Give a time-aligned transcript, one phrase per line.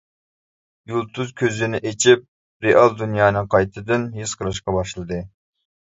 [0.93, 2.25] يۇلتۇز كۆزىنى ئېچىپ
[2.69, 5.27] رېئال دۇنيانى قايتىدىن ھېس قىلىشقا باشلىدى.